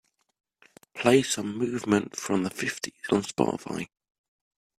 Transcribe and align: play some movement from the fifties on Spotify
play 0.95 1.21
some 1.21 1.55
movement 1.55 2.15
from 2.15 2.41
the 2.41 2.49
fifties 2.49 2.95
on 3.11 3.21
Spotify 3.21 3.85